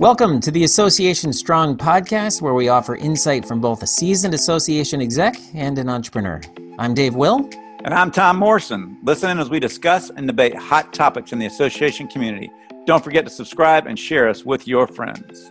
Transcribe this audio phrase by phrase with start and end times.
[0.00, 5.02] Welcome to the Association Strong podcast, where we offer insight from both a seasoned association
[5.02, 6.40] exec and an entrepreneur.
[6.78, 7.50] I'm Dave Will.
[7.82, 8.96] And I'm Tom Morrison.
[9.02, 12.48] Listen in as we discuss and debate hot topics in the association community.
[12.86, 15.50] Don't forget to subscribe and share us with your friends.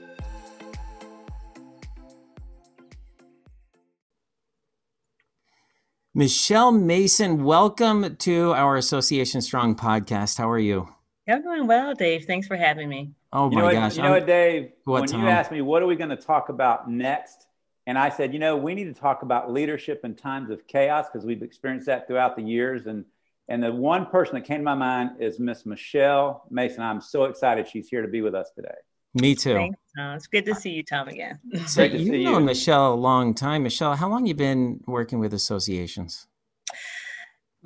[6.14, 10.38] Michelle Mason, welcome to our Association Strong podcast.
[10.38, 10.88] How are you?
[11.27, 12.23] I'm doing well, Dave.
[12.23, 13.16] Thanks for having me.
[13.34, 13.96] Oh you my what, gosh!
[13.98, 14.71] You know I'm, what, Dave?
[14.86, 15.22] What, when Tom?
[15.22, 17.48] you asked me what are we going to talk about next,
[17.85, 21.08] and I said, you know, we need to talk about leadership in times of chaos
[21.12, 22.88] because we've experienced that throughout the years.
[22.88, 23.05] And
[23.49, 26.82] and the one person that came to my mind is Miss Michelle Mason.
[26.82, 28.76] I'm so excited she's here to be with us today.
[29.13, 29.54] Me too.
[29.54, 30.16] Thanks, Tom.
[30.16, 31.40] It's good to see you, Tom, again.
[31.66, 32.46] So you've known you.
[32.48, 33.63] Michelle a long time.
[33.63, 36.27] Michelle, how long you been working with associations?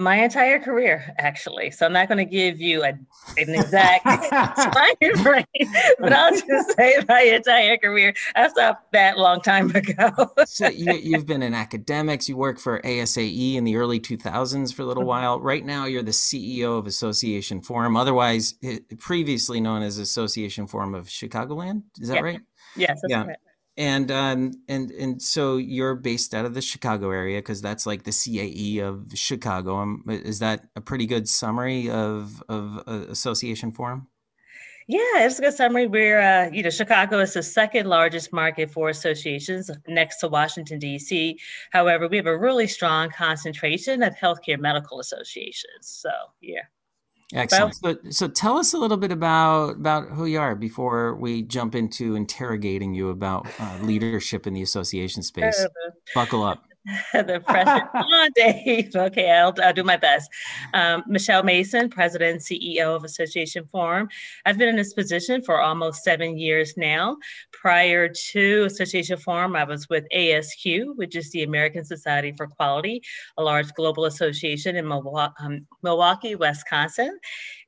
[0.02, 1.70] My entire career, actually.
[1.72, 3.00] So I'm not going to give you a, an
[3.38, 5.46] exact time frame,
[6.00, 8.14] but I'll just say my entire career.
[8.36, 10.10] I stopped that long time ago.
[10.46, 12.28] so you, you've been in academics.
[12.28, 15.08] You worked for ASAE in the early 2000s for a little Mhm.
[15.08, 15.40] while.
[15.40, 20.96] Right now, you're the CEO of Association Forum, otherwise eh, previously known as Association Forum
[20.96, 21.84] of Chicagoland.
[22.00, 22.22] Is that Yeah.
[22.22, 22.40] right?
[22.76, 23.24] yes, that's Yeah.
[23.26, 23.42] correct.
[23.78, 28.04] And um, and and so you're based out of the Chicago area because that's like
[28.04, 29.78] the CAE of Chicago.
[29.78, 34.08] Um, is that a pretty good summary of of uh, Association Forum?
[34.88, 35.88] Yeah, it's a good summary.
[35.88, 40.80] We're, uh, you know, Chicago is the second largest market for associations next to Washington,
[40.80, 41.40] D.C.
[41.72, 45.88] However, we have a really strong concentration of healthcare medical associations.
[45.88, 46.10] So,
[46.42, 46.64] yeah.
[47.34, 47.76] Excellent.
[47.76, 51.76] So, so tell us a little bit about about who you are before we jump
[51.76, 55.66] into interrogating you about uh, leadership in the association space.
[56.14, 56.64] Buckle up.
[57.14, 58.96] the pressure on Dave.
[58.96, 60.30] Okay, I'll, I'll do my best.
[60.74, 64.10] Um, Michelle Mason, President and CEO of Association Forum.
[64.46, 67.18] I've been in this position for almost seven years now.
[67.52, 73.02] Prior to Association Forum, I was with ASQ, which is the American Society for Quality,
[73.38, 77.20] a large global association in Milwaukee, um, Milwaukee Wisconsin.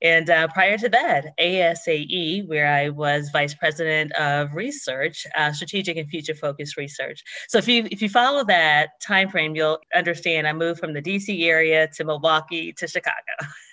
[0.04, 5.96] And uh, prior to that, ASAE, where I was Vice President of Research, uh, Strategic
[5.98, 7.24] and Future Focused Research.
[7.48, 11.02] So if you if you follow that time frame, you'll understand I moved from the
[11.02, 13.16] DC area to Milwaukee to Chicago.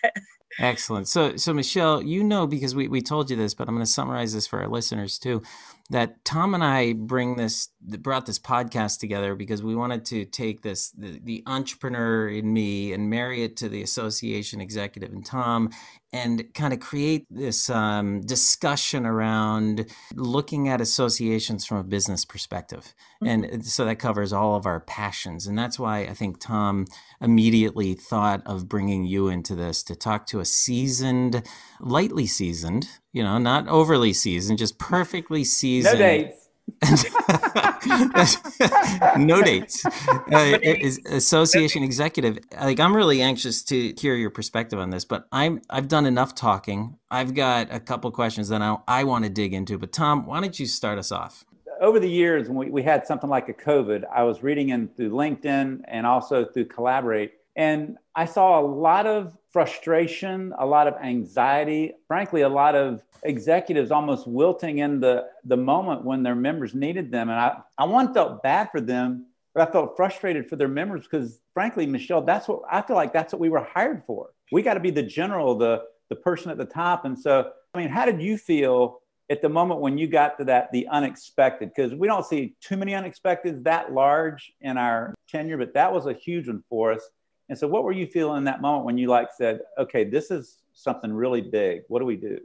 [0.59, 1.07] Excellent.
[1.07, 3.91] So, so Michelle, you know because we, we told you this, but I'm going to
[3.91, 5.43] summarize this for our listeners too.
[5.91, 10.63] That Tom and I bring this brought this podcast together because we wanted to take
[10.63, 15.71] this the, the entrepreneur in me and marry it to the association executive in Tom,
[16.13, 22.95] and kind of create this um, discussion around looking at associations from a business perspective,
[23.25, 26.87] and so that covers all of our passions, and that's why I think Tom
[27.21, 31.43] immediately thought of bringing you into this to talk to a seasoned,
[31.81, 35.99] lightly seasoned, you know, not overly seasoned, just perfectly No seasoned.
[35.99, 36.49] dates.
[39.19, 39.85] no dates.
[39.87, 42.39] Uh, is association executive.
[42.61, 46.35] Like I'm really anxious to hear your perspective on this, but I'm I've done enough
[46.35, 46.97] talking.
[47.11, 49.79] I've got a couple questions that I, I want to dig into.
[49.79, 51.45] But Tom, why don't you start us off?
[51.81, 54.89] Over the years, when we, we had something like a COVID, I was reading in
[54.89, 57.33] through LinkedIn and also through Collaborate.
[57.61, 63.03] And I saw a lot of frustration, a lot of anxiety, frankly, a lot of
[63.23, 67.29] executives almost wilting in the, the moment when their members needed them.
[67.29, 71.03] And I, I one felt bad for them, but I felt frustrated for their members
[71.03, 74.31] because frankly, Michelle, that's what I feel like that's what we were hired for.
[74.51, 77.05] We got to be the general, the the person at the top.
[77.05, 80.45] And so, I mean, how did you feel at the moment when you got to
[80.45, 81.73] that, the unexpected?
[81.77, 86.07] Because we don't see too many unexpected that large in our tenure, but that was
[86.07, 87.03] a huge one for us.
[87.51, 90.31] And so, what were you feeling in that moment when you like said, okay, this
[90.31, 91.83] is something really big?
[91.89, 92.39] What do we do?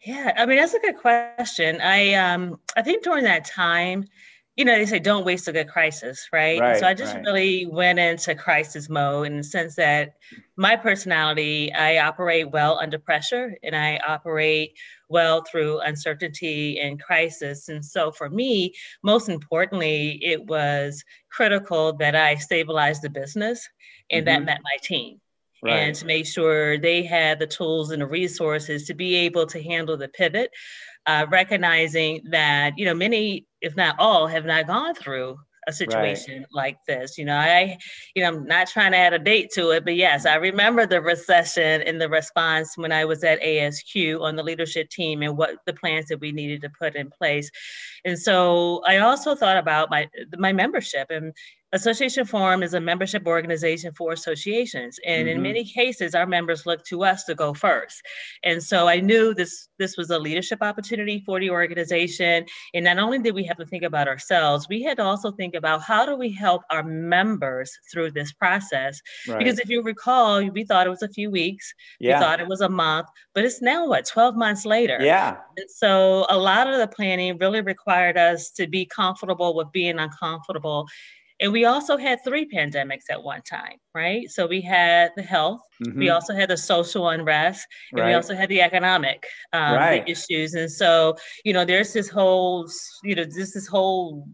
[0.00, 1.80] Yeah, I mean that's a good question.
[1.80, 4.06] I um I think during that time,
[4.56, 6.58] you know, they say don't waste a good crisis, right?
[6.58, 7.24] Right, so I just right.
[7.24, 10.14] really went into crisis mode in the sense that
[10.56, 14.76] my personality, I operate well under pressure and I operate
[15.08, 17.68] well through uncertainty and crisis.
[17.68, 23.68] And so for me, most importantly, it was critical that I stabilize the business
[24.10, 24.46] and that Mhm.
[24.46, 25.20] met my team
[25.66, 29.62] and to make sure they had the tools and the resources to be able to
[29.62, 30.50] handle the pivot,
[31.06, 36.44] uh, recognizing that you know many, if not all, have not gone through a situation
[36.52, 37.16] like this.
[37.16, 37.78] You know, I,
[38.14, 40.86] you know, I'm not trying to add a date to it, but yes, I remember
[40.86, 45.38] the recession and the response when I was at ASQ on the leadership team and
[45.38, 47.50] what the plans that we needed to put in place.
[48.04, 51.32] And so I also thought about my my membership and
[51.74, 54.98] Association Forum is a membership organization for associations.
[55.04, 55.36] And mm-hmm.
[55.36, 58.00] in many cases, our members look to us to go first.
[58.44, 62.46] And so I knew this, this was a leadership opportunity for the organization.
[62.74, 65.56] And not only did we have to think about ourselves, we had to also think
[65.56, 69.00] about how do we help our members through this process?
[69.26, 69.40] Right.
[69.40, 72.18] Because if you recall, we thought it was a few weeks, yeah.
[72.18, 74.98] we thought it was a month, but it's now what, 12 months later?
[75.00, 75.38] Yeah.
[75.56, 79.98] And so a lot of the planning really required us to be comfortable with being
[79.98, 80.86] uncomfortable
[81.40, 84.30] and we also had three pandemics at one time, right?
[84.30, 85.98] So we had the health, mm-hmm.
[85.98, 88.08] we also had the social unrest, and right.
[88.08, 90.08] we also had the economic um, right.
[90.08, 90.54] issues.
[90.54, 92.68] And so, you know, there's this whole,
[93.02, 94.28] you know, this this whole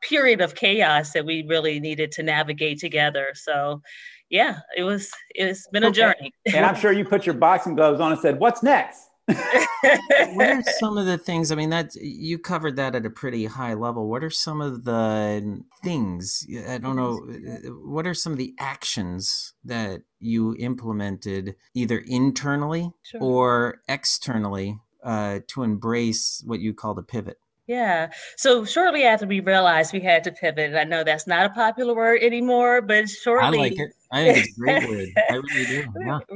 [0.00, 3.32] period of chaos that we really needed to navigate together.
[3.34, 3.82] So,
[4.30, 6.32] yeah, it was it's been a journey.
[6.54, 10.62] and I'm sure you put your boxing gloves on and said, "What's next?" What are
[10.78, 11.52] some of the things?
[11.52, 14.08] I mean, that you covered that at a pretty high level.
[14.08, 16.46] What are some of the things?
[16.68, 17.20] I don't know.
[17.28, 23.22] Uh, what are some of the actions that you implemented either internally sure.
[23.22, 27.38] or externally uh, to embrace what you call the pivot?
[27.68, 28.10] Yeah.
[28.36, 31.94] So shortly after we realized we had to pivot, I know that's not a popular
[31.94, 33.58] word anymore, but shortly.
[33.58, 33.90] I like it.
[34.10, 35.08] I think it's a great word.
[35.28, 35.84] I really do.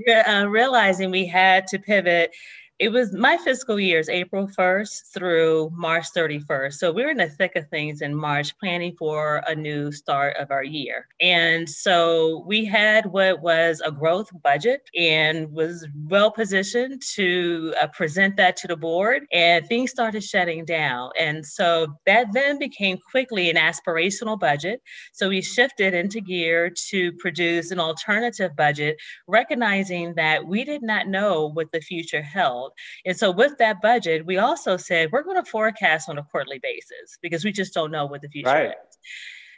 [0.06, 0.42] Yeah.
[0.42, 2.32] Uh, realizing we had to pivot,
[2.78, 6.72] it was my fiscal years April 1st through March 31st.
[6.74, 10.36] So we were in the thick of things in March, planning for a new start
[10.36, 11.06] of our year.
[11.20, 17.86] And so we had what was a growth budget and was well positioned to uh,
[17.88, 19.26] present that to the board.
[19.32, 21.10] And things started shutting down.
[21.18, 24.82] And so that then became quickly an aspirational budget.
[25.12, 28.96] So we shifted into gear to produce an alternative budget,
[29.28, 32.71] recognizing that we did not know what the future held.
[33.04, 36.58] And so with that budget, we also said we're going to forecast on a quarterly
[36.62, 38.68] basis because we just don't know what the future right.
[38.68, 38.98] is.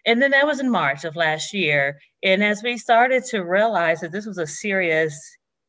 [0.07, 1.99] And then that was in March of last year.
[2.23, 5.19] And as we started to realize that this was a serious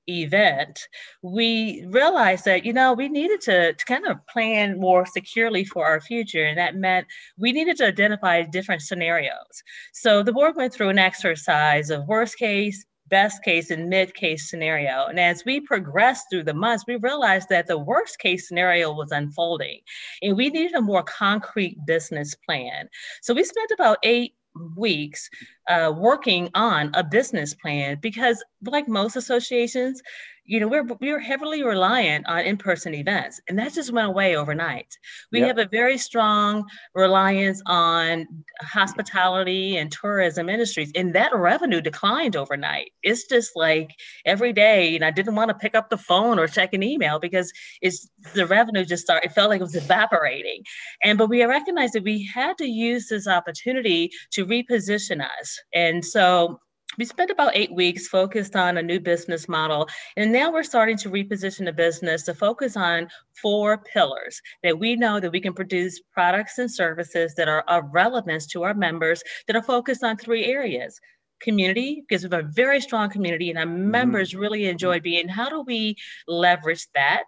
[0.08, 0.88] event,
[1.22, 5.86] we realized that, you know, we needed to, to, kind of plan more securely for
[5.86, 6.44] our future.
[6.44, 7.08] And that meant
[7.38, 9.64] we needed to identify different scenarios.
[9.94, 14.50] So the board went through an exercise of worst case, best case and mid case
[14.50, 15.06] scenario.
[15.06, 19.12] And as we progressed through the months, we realized that the worst case scenario was
[19.12, 19.80] unfolding
[20.22, 22.90] and we needed a more concrete business plan.
[23.22, 24.34] So we spent about eight
[24.76, 25.30] weeks
[25.68, 30.02] uh, working on a business plan because, like most associations,
[30.46, 34.98] you know, we're we're heavily reliant on in-person events, and that just went away overnight.
[35.32, 35.48] We yep.
[35.48, 38.28] have a very strong reliance on
[38.62, 42.92] hospitality and tourism industries, and that revenue declined overnight.
[43.02, 43.90] It's just like
[44.26, 47.20] every day, and I didn't want to pick up the phone or check an email
[47.20, 47.52] because
[47.82, 49.30] it's the revenue just started.
[49.30, 50.62] It felt like it was evaporating,
[51.04, 56.06] and but we recognized that we had to use this opportunity to reposition us, and
[56.06, 56.60] so
[56.98, 59.88] we spent about eight weeks focused on a new business model.
[60.18, 63.08] And now we're starting to reposition the business to focus on
[63.42, 67.86] four pillars that we know that we can produce products and services that are of
[67.92, 71.00] relevance to our members that are focused on three areas
[71.42, 73.92] community because we have a very strong community and our mm-hmm.
[73.92, 75.96] members really enjoy being how do we
[76.28, 77.26] leverage that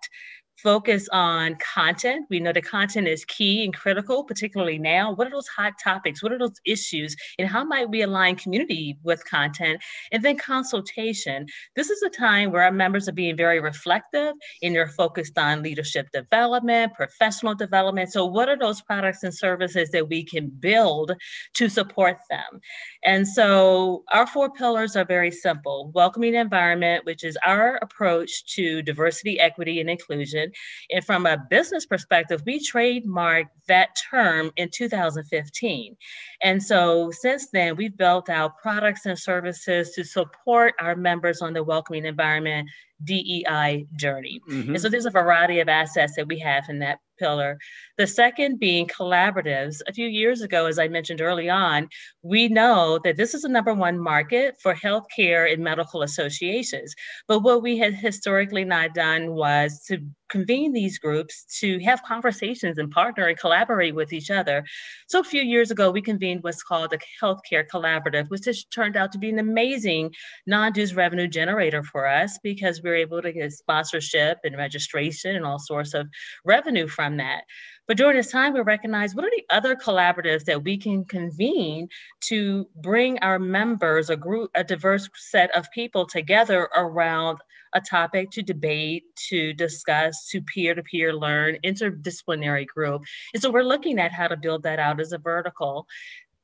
[0.57, 2.25] focus on content.
[2.30, 5.13] We know the content is key and critical, particularly now.
[5.13, 6.24] What are those hot topics?
[6.24, 7.15] What are those issues?
[7.38, 9.81] And how might we align community with content?
[10.12, 11.48] And then consultation.
[11.75, 14.33] This is a time where our members are being very reflective
[14.63, 18.12] and they're focused on leadership development, professional development.
[18.12, 21.14] So, what are those products and services that we can build
[21.56, 22.59] to support them?
[23.04, 28.81] And so, our four pillars are very simple welcoming environment, which is our approach to
[28.81, 30.46] diversity, equity, and inclusion.
[30.92, 35.95] And from a business perspective, we trademarked that term in 2015.
[36.42, 41.54] And so since then, we've built out products and services to support our members on
[41.54, 42.69] the welcoming environment
[43.04, 44.39] DEI journey.
[44.49, 44.71] Mm-hmm.
[44.71, 47.57] And so there's a variety of assets that we have in that pillar.
[47.97, 49.81] The second being collaboratives.
[49.87, 51.89] A few years ago, as I mentioned early on,
[52.21, 56.94] we know that this is the number one market for healthcare and medical associations.
[57.27, 59.99] But what we had historically not done was to
[60.30, 64.63] convene these groups to have conversations and partner and collaborate with each other.
[65.07, 68.97] So a few years ago, we convened what's called the Healthcare Collaborative, which has turned
[68.97, 70.13] out to be an amazing
[70.45, 75.59] non-dues revenue generator for us because we're able to get sponsorship and registration and all
[75.59, 76.07] sorts of
[76.45, 77.44] revenue from that.
[77.87, 81.87] But during this time, we recognize what are the other collaboratives that we can convene
[82.21, 87.37] to bring our members, a group, a diverse set of people together around
[87.73, 93.03] a topic to debate, to discuss, to peer to peer learn, interdisciplinary group.
[93.33, 95.87] And so we're looking at how to build that out as a vertical.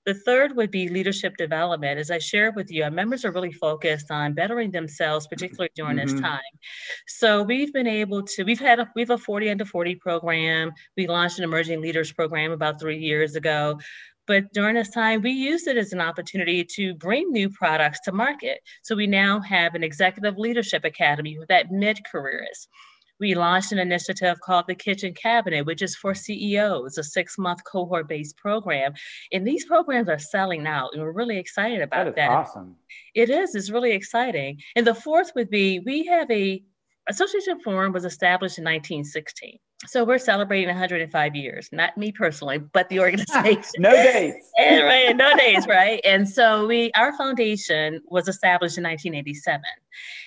[0.06, 2.00] The third would be leadership development.
[2.00, 5.98] As I shared with you, our members are really focused on bettering themselves, particularly during
[5.98, 6.16] mm-hmm.
[6.16, 6.42] this time.
[7.08, 10.72] So we've been able to, we've had a, we have a 40 under 40 program.
[10.98, 13.80] We launched an emerging leaders program about three years ago.
[14.26, 18.12] But during this time, we used it as an opportunity to bring new products to
[18.12, 18.60] market.
[18.82, 22.68] So we now have an executive leadership academy that mid careerists
[23.20, 27.64] we launched an initiative called the Kitchen Cabinet, which is for CEOs, a six month
[27.64, 28.94] cohort based program.
[29.32, 32.16] And these programs are selling out, and we're really excited about that.
[32.16, 32.76] That is awesome.
[33.16, 34.60] It is, it's really exciting.
[34.76, 36.64] And the fourth would be we have a
[37.10, 39.60] Association Forum was established in 1916.
[39.86, 43.62] So we're celebrating 105 years, not me personally, but the organization.
[43.80, 44.34] no days.
[44.58, 46.00] and, right, no days, right?
[46.06, 49.62] And so we, our foundation was established in 1987.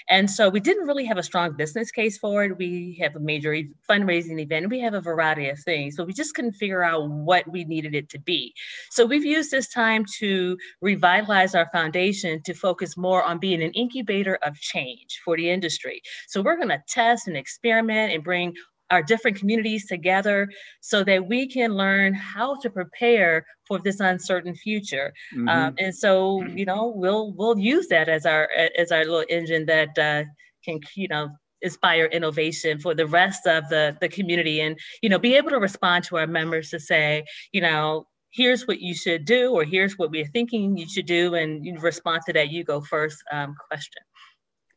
[0.09, 2.57] And so we didn't really have a strong business case for it.
[2.57, 3.57] We have a major
[3.89, 4.71] fundraising event.
[4.71, 7.95] We have a variety of things, but we just couldn't figure out what we needed
[7.95, 8.55] it to be.
[8.91, 13.73] So we've used this time to revitalize our foundation to focus more on being an
[13.73, 16.03] incubator of change for the industry.
[16.29, 18.55] So we're going to test and experiment and bring
[18.91, 20.49] our different communities together
[20.81, 25.13] so that we can learn how to prepare for this uncertain future.
[25.35, 25.49] Um, mm-hmm.
[25.49, 29.67] um, and so you know we'll we'll use that as our as our little engine
[29.67, 30.25] that uh,
[30.65, 31.31] can you know
[31.63, 35.59] inspire innovation for the rest of the the community and you know be able to
[35.59, 39.97] respond to our members to say you know here's what you should do or here's
[39.97, 43.55] what we're thinking you should do and you respond to that you go first um,
[43.69, 44.03] question.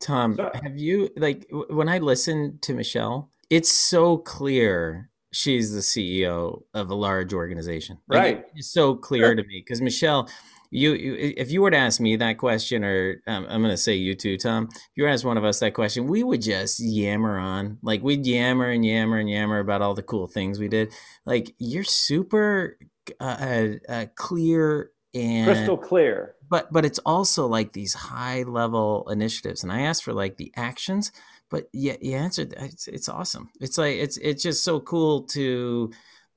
[0.02, 6.64] Tom have you like when i listen to michelle it's so clear she's the CEO
[6.74, 7.98] of a large organization.
[8.08, 8.46] Like, right.
[8.56, 10.30] It's so clear to me because Michelle,
[10.72, 13.78] you, you, if you were to ask me that question, or um, I'm going to
[13.78, 16.24] say you too, Tom, if you were to ask one of us that question, we
[16.24, 17.80] would just yammer on.
[17.82, 20.94] Like we'd yammer and yammer and yammer about all the cool things we did.
[21.26, 22.78] Like you're super
[23.20, 26.36] uh, uh, uh clear and crystal clear.
[26.50, 30.52] But but it's also like these high level initiatives, and I asked for like the
[30.56, 31.12] actions
[31.50, 32.54] but yeah, you answered.
[32.60, 33.50] Uh, it's, it's awesome.
[33.60, 35.92] It's like it's it's just so cool to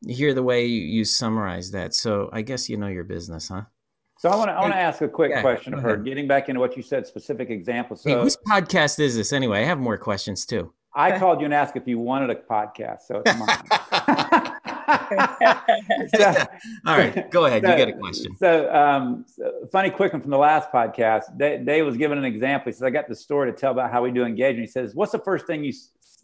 [0.07, 1.95] hear the way you, you summarize that.
[1.95, 3.63] So I guess you know your business, huh?
[4.19, 5.97] So I want to I want to ask a quick yeah, question of her.
[5.97, 8.03] Getting back into what you said, specific examples.
[8.03, 9.63] So, hey, whose podcast is this anyway?
[9.63, 10.73] I have more questions too.
[10.95, 14.49] I called you and asked if you wanted a podcast, so it's mine.
[16.15, 16.35] so,
[16.87, 17.63] All right, go ahead.
[17.63, 18.37] So, you get a question.
[18.37, 21.37] So, um, so, funny quick one from the last podcast.
[21.39, 22.71] Dave, was given an example.
[22.71, 24.95] He says, "I got the story to tell about how we do engagement." He says,
[24.95, 25.73] "What's the first thing you?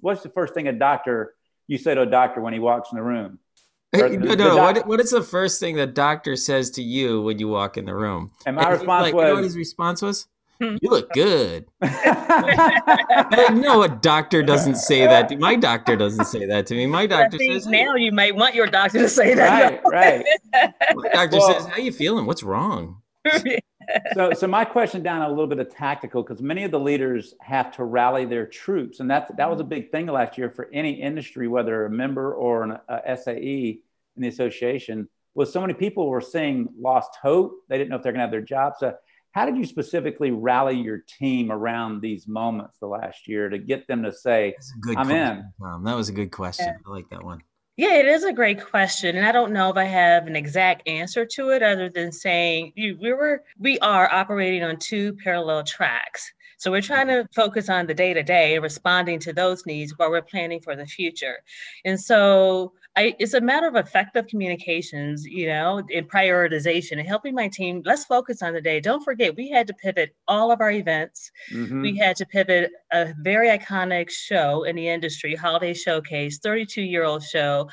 [0.00, 1.35] What's the first thing a doctor
[1.67, 3.38] you say to a doctor when he walks in the room?"
[3.93, 4.57] Hey, no, no.
[4.59, 7.87] What, what is the first thing the doctor says to you when you walk in
[7.87, 8.31] the room?
[8.45, 10.27] And my and response like, was, you know what his response was?
[10.61, 10.77] Mm-hmm.
[10.83, 11.67] you look good.
[13.61, 15.29] no, a doctor doesn't say that.
[15.29, 16.87] To, my doctor doesn't say that to me.
[16.87, 19.85] My doctor says now you might want your doctor to say that.
[19.85, 20.75] Right, right.
[20.95, 22.27] My doctor well, says, "How you feeling?
[22.27, 23.03] What's wrong?"
[24.15, 27.35] so, so my question down a little bit of tactical because many of the leaders
[27.41, 29.71] have to rally their troops, and that that was a mm-hmm.
[29.71, 33.81] big thing last year for any industry, whether a member or an a SAE
[34.17, 35.09] in the association.
[35.35, 37.53] Was so many people were saying lost hope.
[37.69, 38.81] They didn't know if they're going to have their jobs.
[38.81, 38.97] So
[39.32, 43.87] how did you specifically rally your team around these moments the last year to get
[43.87, 44.56] them to say,
[44.97, 45.52] I'm question, in?
[45.61, 45.85] Tom.
[45.85, 46.66] That was a good question.
[46.66, 46.76] Yeah.
[46.87, 47.42] I like that one.
[47.76, 49.16] Yeah, it is a great question.
[49.16, 52.73] And I don't know if I have an exact answer to it other than saying
[52.76, 56.32] we were we are operating on two parallel tracks.
[56.58, 60.11] So we're trying to focus on the day to day, responding to those needs while
[60.11, 61.37] we're planning for the future.
[61.85, 67.35] And so I, it's a matter of effective communications, you know, and prioritization and helping
[67.35, 67.83] my team.
[67.85, 68.80] Let's focus on the day.
[68.80, 71.30] Don't forget, we had to pivot all of our events.
[71.52, 71.80] Mm-hmm.
[71.80, 77.04] We had to pivot a very iconic show in the industry, Holiday Showcase, 32 year
[77.04, 77.68] old show.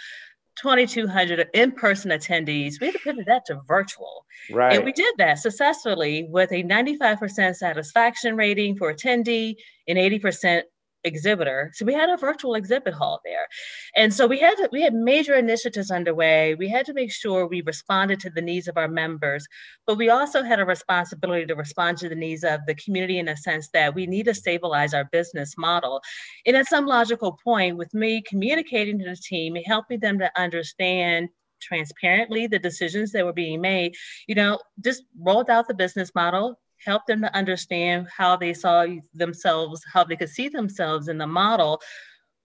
[0.61, 2.79] 2,200 in-person attendees.
[2.79, 4.73] We had to pivot that to virtual, right?
[4.73, 9.55] And we did that successfully with a 95% satisfaction rating for attendee
[9.89, 10.61] and 80%
[11.05, 11.71] exhibitor.
[11.73, 13.47] So we had a virtual exhibit hall there.
[13.95, 16.55] And so we had we had major initiatives underway.
[16.55, 19.47] We had to make sure we responded to the needs of our members,
[19.87, 23.29] but we also had a responsibility to respond to the needs of the community in
[23.29, 26.01] a sense that we need to stabilize our business model.
[26.45, 30.31] And at some logical point, with me communicating to the team, and helping them to
[30.35, 31.29] understand
[31.61, 33.95] transparently the decisions that were being made,
[34.27, 38.85] you know, just rolled out the business model, help them to understand how they saw
[39.13, 41.81] themselves, how they could see themselves in the model.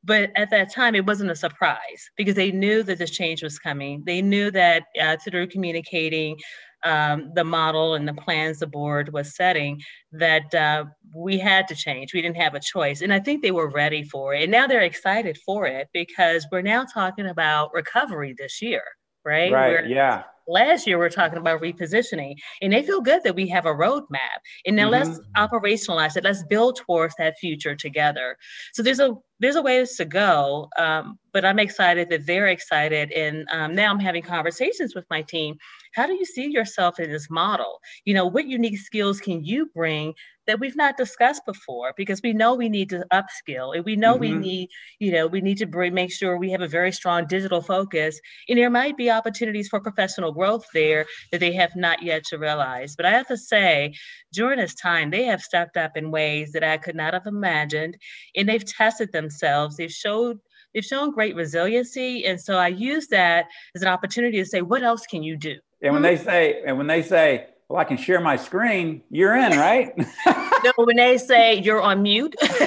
[0.02, 3.58] But at that time, it wasn't a surprise because they knew that this change was
[3.58, 4.02] coming.
[4.06, 6.38] They knew that uh, through communicating
[6.84, 9.82] um, the model and the plans the board was setting,
[10.12, 10.84] that uh,
[11.14, 12.14] we had to change.
[12.14, 13.02] We didn't have a choice.
[13.02, 14.44] And I think they were ready for it.
[14.44, 18.82] And now they're excited for it because we're now talking about recovery this year
[19.24, 19.52] right?
[19.52, 19.70] Right.
[19.70, 20.22] We're, yeah.
[20.48, 23.70] last year we are talking about repositioning and they feel good that we have a
[23.70, 25.10] roadmap and now mm-hmm.
[25.10, 28.36] let's operationalize it let's build towards that future together
[28.72, 33.12] so there's a there's a ways to go um, but i'm excited that they're excited
[33.12, 35.56] and um, now i'm having conversations with my team
[35.92, 37.80] how do you see yourself in this model?
[38.04, 40.14] You know what unique skills can you bring
[40.46, 41.92] that we've not discussed before?
[41.96, 44.20] Because we know we need to upskill and we know mm-hmm.
[44.20, 44.68] we need
[44.98, 48.20] you know we need to bring, make sure we have a very strong digital focus
[48.48, 52.38] and there might be opportunities for professional growth there that they have not yet to
[52.38, 52.96] realize.
[52.96, 53.94] But i have to say
[54.32, 57.96] during this time they have stepped up in ways that i could not have imagined
[58.36, 59.76] and they've tested themselves.
[59.76, 60.38] They've showed
[60.74, 64.82] they've shown great resiliency and so i use that as an opportunity to say what
[64.82, 67.96] else can you do and when they say and when they say well, I can
[67.96, 69.02] share my screen.
[69.10, 69.94] You're in, right?
[70.64, 72.34] no, when they say you're on mute.
[72.42, 72.58] right,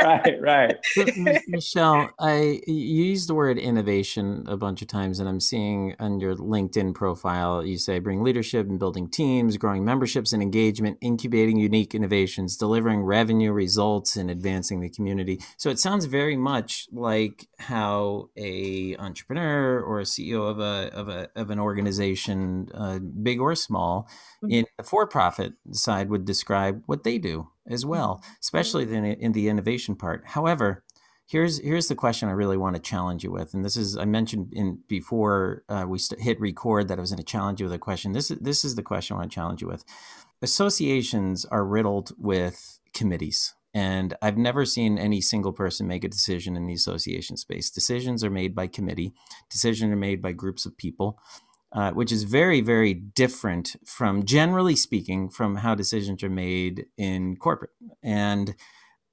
[0.00, 0.76] right, right.
[1.48, 6.20] Michelle, I you used the word innovation a bunch of times, and I'm seeing on
[6.20, 11.58] your LinkedIn profile you say bring leadership and building teams, growing memberships and engagement, incubating
[11.58, 15.40] unique innovations, delivering revenue results, and advancing the community.
[15.56, 21.08] So it sounds very much like how a entrepreneur or a CEO of a of
[21.08, 24.08] a of an organization, uh, big or small,
[24.42, 24.50] mm-hmm.
[24.50, 27.90] in the for-profit side would describe what they do as mm-hmm.
[27.90, 30.22] well, especially in, in the innovation part.
[30.26, 30.84] However,
[31.26, 34.04] here's here's the question I really want to challenge you with, and this is I
[34.04, 37.66] mentioned in before uh, we st- hit record that I was going to challenge you
[37.66, 38.12] with a question.
[38.12, 39.84] This is this is the question I want to challenge you with.
[40.42, 43.54] Associations are riddled with committees.
[43.74, 47.70] And I've never seen any single person make a decision in the association space.
[47.70, 49.12] Decisions are made by committee,
[49.50, 51.18] decisions are made by groups of people,
[51.72, 57.36] uh, which is very, very different from, generally speaking, from how decisions are made in
[57.36, 57.70] corporate.
[58.02, 58.54] And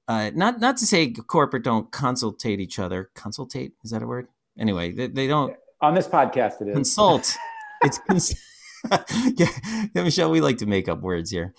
[0.08, 3.10] uh, not not to say corporate don't consultate each other.
[3.16, 4.28] Consultate is that a word?
[4.58, 5.56] Anyway, they, they don't.
[5.80, 7.36] On this podcast, it is consult.
[7.82, 8.34] it's cons-
[9.36, 9.48] yeah,
[9.94, 10.30] Michelle.
[10.30, 11.54] We like to make up words here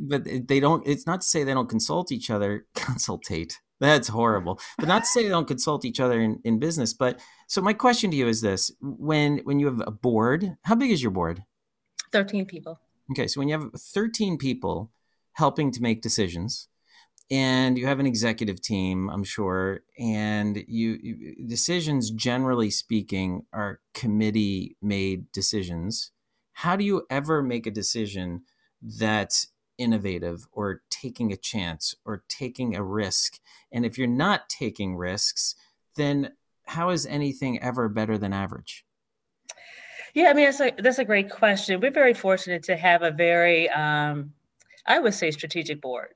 [0.00, 0.86] but they don't.
[0.86, 2.66] It's not to say they don't consult each other.
[2.74, 3.54] Consultate.
[3.80, 4.60] That's horrible.
[4.78, 6.94] But not to say they don't consult each other in, in business.
[6.94, 10.74] But so my question to you is this: when when you have a board, how
[10.74, 11.42] big is your board?
[12.12, 12.80] Thirteen people.
[13.10, 14.92] Okay, so when you have thirteen people
[15.32, 16.68] helping to make decisions,
[17.30, 23.80] and you have an executive team, I'm sure, and you, you decisions generally speaking are
[23.92, 26.12] committee made decisions.
[26.52, 28.42] How do you ever make a decision?
[28.84, 33.38] that's innovative or taking a chance or taking a risk.
[33.72, 35.54] And if you're not taking risks,
[35.96, 36.32] then
[36.66, 38.84] how is anything ever better than average?
[40.14, 41.80] Yeah, I mean, that's a, that's a great question.
[41.80, 44.32] We're very fortunate to have a very, um,
[44.86, 46.14] I would say, strategic board.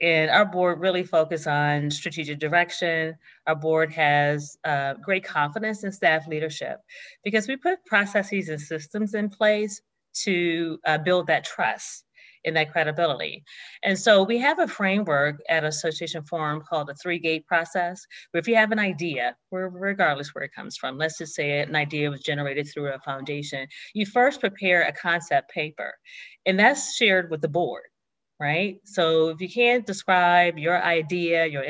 [0.00, 3.16] And our board really focus on strategic direction.
[3.46, 6.80] Our board has uh, great confidence in staff leadership
[7.24, 9.80] because we put processes and systems in place
[10.24, 12.05] to uh, build that trust
[12.46, 13.44] and that credibility.
[13.82, 18.38] And so we have a framework at Association Forum called the three gate process, where
[18.38, 22.10] if you have an idea, regardless where it comes from, let's just say an idea
[22.10, 25.92] was generated through a foundation, you first prepare a concept paper,
[26.46, 27.82] and that's shared with the board,
[28.40, 28.80] right?
[28.84, 31.64] So if you can't describe your idea, your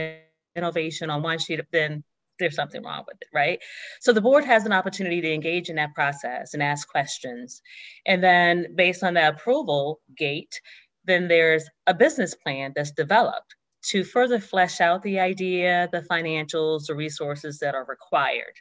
[0.55, 2.05] innovation on one sheet, then
[2.39, 3.59] there's something wrong with it, right?
[4.01, 7.63] So the board has an opportunity to engage in that process and ask questions.
[8.07, 10.61] And then based on that approval gate,
[11.05, 13.55] then there's a business plan that's developed
[13.91, 18.55] to further flesh out the idea, the financials, the resources that are required.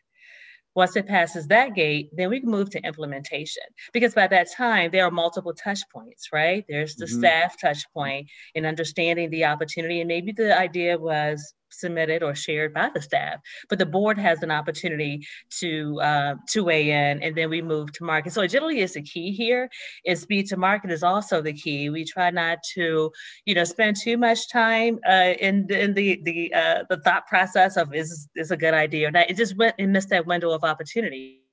[0.75, 3.63] Once it passes that gate, then we can move to implementation.
[3.93, 6.65] Because by that time, there are multiple touch points, right?
[6.67, 7.19] There's the mm-hmm.
[7.19, 10.01] staff touch point in understanding the opportunity.
[10.01, 14.41] And maybe the idea was submitted or shared by the staff, but the board has
[14.43, 15.25] an opportunity
[15.59, 18.33] to uh, to weigh in, and then we move to market.
[18.33, 19.69] So agility is the key here.
[20.05, 21.89] Is speed to market is also the key.
[21.89, 23.11] We try not to,
[23.45, 27.77] you know, spend too much time uh, in in the the uh, the thought process
[27.77, 29.29] of is is a good idea or not.
[29.29, 31.44] It just went and missed that window of opportunity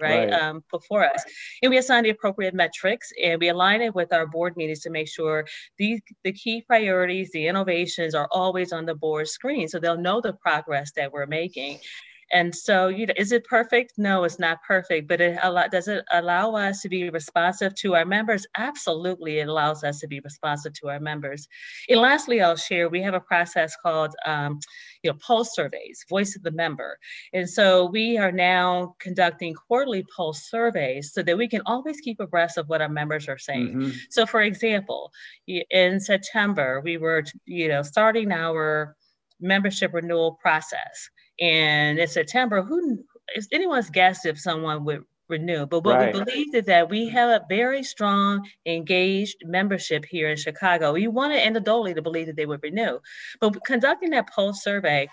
[0.00, 0.32] right, right.
[0.32, 1.22] Um, before us.
[1.62, 4.90] And we assign the appropriate metrics and we align it with our board meetings to
[4.90, 5.46] make sure
[5.78, 10.20] these the key priorities, the innovations are always on the board screen so they'll know
[10.20, 11.78] the progress that we're making.
[12.32, 13.92] And so, you know, is it perfect?
[13.98, 17.94] No, it's not perfect, but it allow, does it allow us to be responsive to
[17.94, 18.46] our members?
[18.56, 21.46] Absolutely, it allows us to be responsive to our members.
[21.90, 24.60] And lastly, I'll share we have a process called, um,
[25.02, 26.98] you know, pulse surveys, voice of the member.
[27.34, 32.18] And so we are now conducting quarterly pulse surveys so that we can always keep
[32.18, 33.74] abreast of what our members are saying.
[33.74, 33.90] Mm-hmm.
[34.10, 35.10] So, for example,
[35.46, 38.96] in September, we were, you know, starting our
[39.40, 41.10] membership renewal process.
[41.42, 45.66] And in September, who it's anyone's guess if someone would renew.
[45.66, 46.14] But what right.
[46.14, 50.92] we believe is that we have a very strong, engaged membership here in Chicago.
[50.92, 53.00] We wanted anecdotally to believe that they would renew.
[53.40, 55.08] But conducting that poll survey,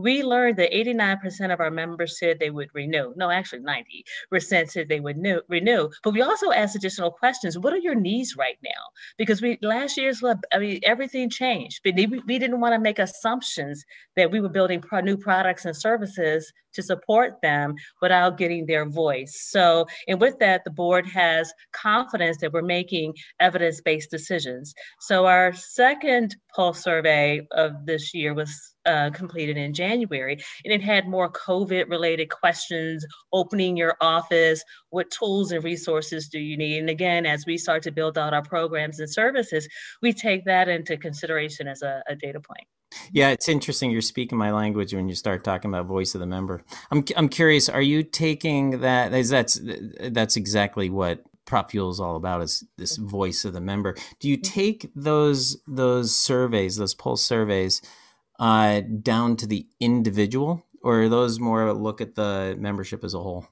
[0.00, 3.12] we learned that 89% of our members said they would renew.
[3.16, 5.88] No, actually 90% said they would new, renew.
[6.02, 7.58] But we also asked additional questions.
[7.58, 8.82] What are your needs right now?
[9.18, 11.80] Because we last year's, I mean, everything changed.
[11.84, 13.84] But we, we didn't want to make assumptions
[14.16, 18.88] that we were building pro- new products and services to support them without getting their
[18.88, 19.46] voice.
[19.48, 24.74] So, and with that, the board has confidence that we're making evidence based decisions.
[25.00, 30.82] So, our second pulse survey of this year was uh, completed in January, and it
[30.82, 36.78] had more COVID related questions opening your office, what tools and resources do you need?
[36.78, 39.68] And again, as we start to build out our programs and services,
[40.02, 42.66] we take that into consideration as a, a data point.
[43.12, 43.90] Yeah, it's interesting.
[43.90, 46.64] You're speaking my language when you start talking about voice of the member.
[46.90, 47.68] I'm I'm curious.
[47.68, 49.12] Are you taking that?
[49.12, 49.60] Is that's
[50.10, 52.42] that's exactly what PropFuel is all about?
[52.42, 53.96] Is this voice of the member?
[54.20, 54.52] Do you mm-hmm.
[54.52, 57.82] take those those surveys, those pulse surveys,
[58.38, 63.14] uh, down to the individual, or are those more a look at the membership as
[63.14, 63.46] a whole?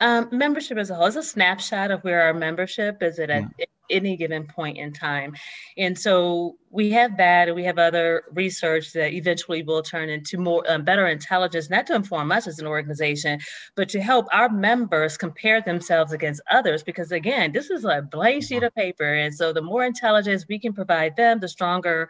[0.00, 3.46] Um, membership as a whole is a snapshot of where our membership is at yeah.
[3.92, 5.34] Any given point in time.
[5.76, 10.38] And so we have that, and we have other research that eventually will turn into
[10.38, 13.38] more um, better intelligence, not to inform us as an organization,
[13.76, 16.82] but to help our members compare themselves against others.
[16.82, 19.04] Because again, this is a blank sheet of paper.
[19.04, 22.08] And so the more intelligence we can provide them, the stronger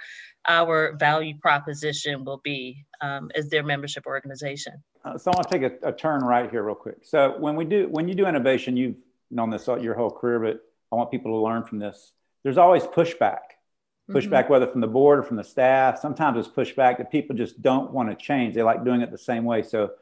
[0.49, 4.75] our value proposition will be um, as their membership organization.
[5.05, 6.99] Uh, so I want to take a, a, turn right here real quick.
[7.03, 8.97] So when we do when you do innovation, you've
[9.31, 10.61] known this all your whole career, but
[10.93, 12.13] I want people to learn from this.
[12.45, 13.39] There's always pushback,
[14.11, 14.53] pushback mm-hmm.
[14.53, 15.99] whether from the board or from the staff.
[15.99, 18.55] Sometimes it's pushback that people just don't want to change.
[18.55, 19.63] They like doing it the same way.
[19.63, 19.93] So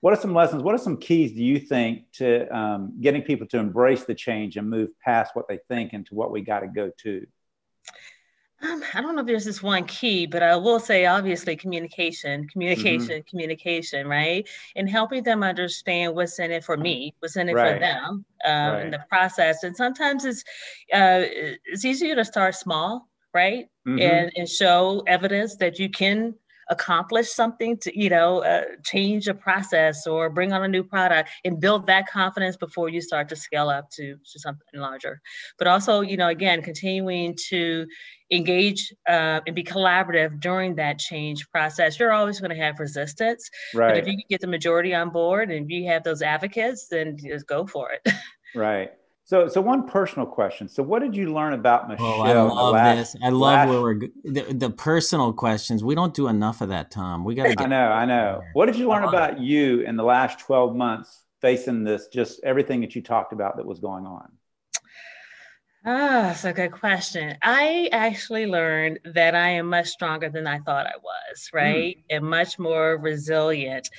[0.00, 0.62] what are some lessons?
[0.62, 4.56] What are some keys do you think to um, getting people to embrace the change
[4.56, 7.26] and move past what they think into what we got to go to?
[8.62, 12.48] Um, I don't know if there's this one key, but I will say obviously communication,
[12.48, 13.28] communication, mm-hmm.
[13.28, 14.48] communication, right?
[14.76, 17.74] And helping them understand what's in it for me, what's in it right.
[17.74, 18.84] for them um, right.
[18.86, 19.62] in the process.
[19.62, 20.42] And sometimes it's
[20.92, 21.24] uh,
[21.66, 23.66] it's easier to start small, right?
[23.86, 24.00] Mm-hmm.
[24.00, 26.34] And and show evidence that you can
[26.68, 31.30] accomplish something to you know uh, change a process or bring on a new product
[31.44, 35.20] and build that confidence before you start to scale up to, to something larger.
[35.58, 37.86] But also you know again continuing to
[38.32, 41.98] engage uh, and be collaborative during that change process.
[41.98, 45.10] You're always going to have resistance right but if you can get the majority on
[45.10, 48.12] board and you have those advocates then just go for it.
[48.54, 48.90] Right
[49.26, 50.68] so, so one personal question.
[50.68, 52.06] So, what did you learn about Michelle?
[52.06, 53.22] Oh, I love last, this.
[53.24, 53.68] I love last...
[53.68, 55.82] where we're the, the, personal questions.
[55.82, 57.24] We don't do enough of that, Tom.
[57.24, 57.60] We got to.
[57.60, 58.42] I know, I know.
[58.52, 62.06] What did you learn about you in the last twelve months facing this?
[62.06, 64.30] Just everything that you talked about that was going on.
[65.84, 67.36] Ah, that's a good question.
[67.42, 71.56] I actually learned that I am much stronger than I thought I was, hmm.
[71.56, 71.96] right?
[71.96, 72.16] Mm.
[72.16, 73.90] And much more resilient.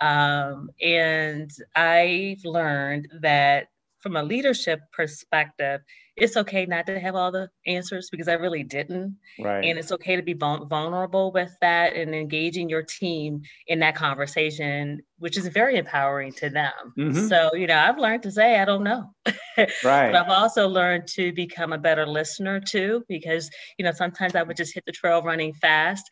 [0.00, 3.68] Um, and I've learned that
[4.00, 5.80] from a leadership perspective,
[6.16, 9.16] it's okay not to have all the answers because I really didn't.
[9.38, 9.64] Right.
[9.64, 15.02] And it's okay to be vulnerable with that and engaging your team in that conversation,
[15.18, 16.72] which is very empowering to them.
[16.98, 17.26] Mm-hmm.
[17.26, 19.10] So, you know, I've learned to say, I don't know.
[19.82, 20.12] Right.
[20.12, 24.42] but I've also learned to become a better listener too, because, you know, sometimes I
[24.42, 26.04] would just hit the trail running fast.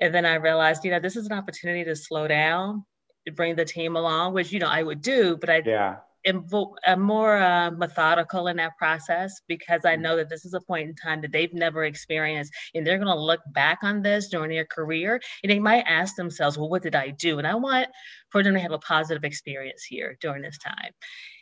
[0.00, 2.86] And then I realized, you know, this is an opportunity to slow down,
[3.26, 7.00] to bring the team along, which, you know, I would do, but I yeah am
[7.00, 10.00] more uh, methodical in that process because I mm.
[10.00, 13.14] know that this is a point in time that they've never experienced, and they're going
[13.14, 16.82] to look back on this during their career, and they might ask themselves, "Well, what
[16.82, 17.88] did I do?" And I want
[18.30, 20.92] for them to have a positive experience here during this time.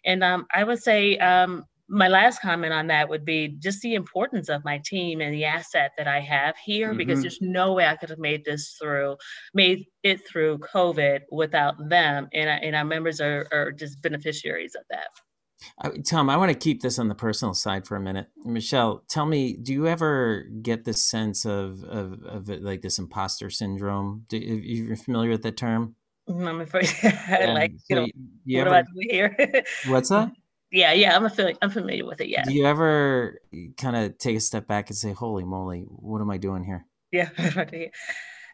[0.05, 3.95] And um, I would say um, my last comment on that would be just the
[3.95, 6.99] importance of my team and the asset that I have here, mm-hmm.
[6.99, 9.17] because there's no way I could have made this through,
[9.55, 12.29] made it through COVID without them.
[12.33, 15.09] And, and our members are, are just beneficiaries of that.
[15.83, 18.29] Uh, Tom, I want to keep this on the personal side for a minute.
[18.45, 23.49] Michelle, tell me, do you ever get this sense of, of, of like this imposter
[23.49, 24.25] syndrome?
[24.29, 25.95] Do, you're familiar with that term?
[26.29, 26.89] Mm, I'm afraid.
[27.55, 28.07] like, so you know,
[28.45, 29.65] you what ever, do I do here?
[29.87, 30.33] what's that?
[30.71, 31.57] Yeah, yeah, I'm familiar.
[31.63, 32.29] I'm familiar with it.
[32.29, 32.45] Yeah.
[32.45, 33.41] Do you ever
[33.77, 36.87] kind of take a step back and say, "Holy moly, what am I doing here?"
[37.13, 37.31] Yeah,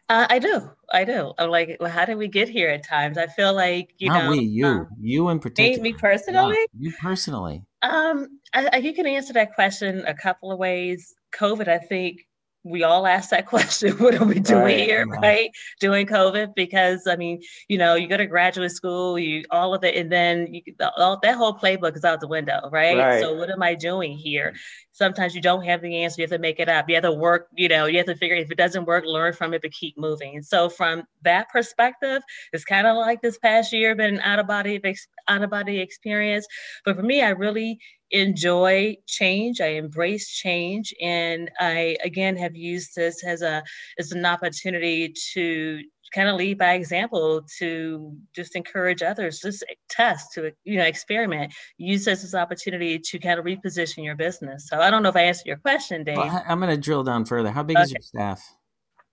[0.09, 0.69] uh, I do.
[0.91, 1.33] I do.
[1.37, 2.69] I'm like, well, how did we get here?
[2.69, 5.91] At times, I feel like you Not know, we, you, um, you in particular, me,
[5.91, 7.63] me personally, yeah, you personally.
[7.81, 11.13] Um, I, I, you can answer that question a couple of ways.
[11.33, 12.19] COVID, I think,
[12.63, 17.07] we all ask that question what are we doing right, here right doing covid because
[17.07, 20.47] i mean you know you go to graduate school you all of it and then
[20.53, 20.61] you,
[20.97, 22.97] all, that whole playbook is out the window right?
[22.97, 23.21] right?
[23.21, 24.53] so what am i doing here
[24.93, 26.87] sometimes you don't have the answer you have to make it up.
[26.87, 29.33] You have to work you know you have to figure if it doesn't work learn
[29.33, 30.41] from it but keep moving.
[30.41, 32.21] So from that perspective
[32.53, 34.81] it's kind of like this past year been an out of body
[35.27, 36.47] out of body experience.
[36.85, 37.79] But for me i really
[38.13, 39.59] enjoy change.
[39.59, 43.63] I embrace change, and I again have used this as a
[43.99, 45.81] as an opportunity to
[46.13, 51.53] kind of lead by example to just encourage others just test to you know experiment
[51.77, 55.09] use this as an opportunity to kind of reposition your business so i don't know
[55.09, 57.77] if i answered your question dave well, i'm going to drill down further how big
[57.77, 57.83] okay.
[57.83, 58.55] is your staff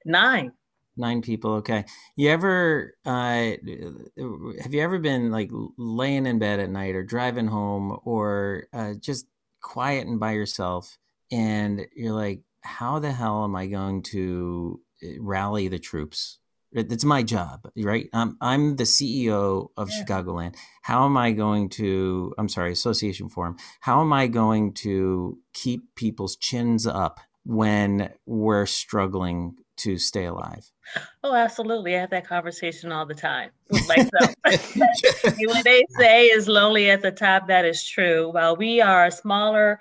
[0.05, 0.53] nine
[0.97, 1.53] Nine people.
[1.55, 1.85] Okay.
[2.17, 3.53] You ever uh,
[4.61, 8.95] have you ever been like laying in bed at night or driving home or uh,
[9.01, 9.27] just
[9.63, 10.99] quiet and by yourself,
[11.31, 16.40] and you're like, how the hell am I going to uh, rally the troops?
[16.73, 18.09] It's my job, right?
[18.13, 20.05] I'm I'm the CEO of yeah.
[20.05, 20.55] Chicagoland.
[20.83, 22.33] How am I going to?
[22.39, 23.57] I'm sorry, Association Forum.
[23.81, 30.71] How am I going to keep people's chins up when we're struggling to stay alive?
[31.25, 31.97] Oh, absolutely.
[31.97, 34.35] I have that conversation all the time with myself.
[34.45, 38.31] what they say is lonely at the top, that is true.
[38.31, 39.79] While we are a smaller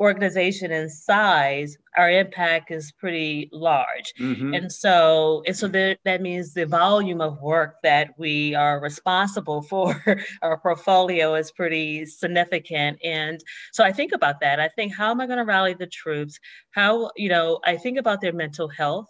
[0.00, 4.14] organization in size, our impact is pretty large.
[4.18, 4.54] Mm-hmm.
[4.54, 9.62] And so, and so that, that means the volume of work that we are responsible
[9.70, 10.02] for,
[10.42, 12.98] our portfolio is pretty significant.
[13.04, 13.40] And
[13.72, 14.58] so I think about that.
[14.58, 16.38] I think, how am I going to rally the troops?
[16.70, 19.06] How, you know, I think about their mental health.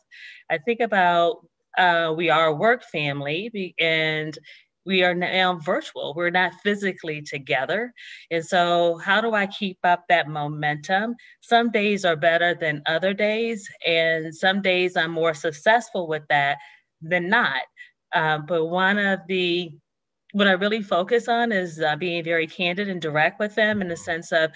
[0.50, 1.46] I think about
[1.78, 4.36] uh, we are a work family and
[4.86, 6.14] we are now virtual.
[6.16, 7.92] We're not physically together.
[8.30, 11.14] And so, how do I keep up that momentum?
[11.40, 16.58] Some days are better than other days, and some days I'm more successful with that
[17.02, 17.62] than not.
[18.12, 19.70] Uh, but one of the
[20.32, 23.88] what I really focus on is uh, being very candid and direct with them in
[23.88, 24.52] the sense of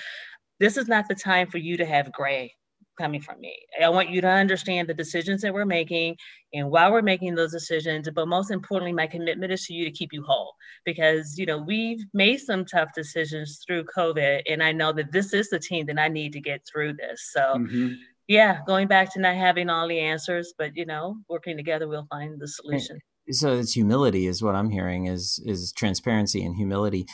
[0.60, 2.54] this is not the time for you to have gray
[2.96, 3.56] coming from me.
[3.82, 6.16] I want you to understand the decisions that we're making
[6.52, 8.08] and why we're making those decisions.
[8.14, 10.54] But most importantly, my commitment is to you to keep you whole
[10.84, 14.42] because, you know, we've made some tough decisions through COVID.
[14.48, 17.30] And I know that this is the team that I need to get through this.
[17.32, 17.94] So, mm-hmm.
[18.28, 22.06] yeah, going back to not having all the answers, but, you know, working together, we'll
[22.10, 22.98] find the solution.
[23.30, 27.06] So it's humility is what I'm hearing is is transparency and humility.